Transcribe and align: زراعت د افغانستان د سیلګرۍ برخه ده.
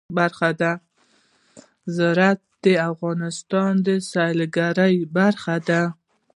زراعت 1.95 2.39
د 2.63 2.65
افغانستان 2.91 3.71
د 3.87 3.89
سیلګرۍ 4.11 4.95
برخه 5.17 5.55
ده. 5.67 5.81